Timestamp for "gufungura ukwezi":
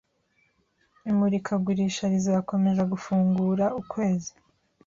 2.91-4.31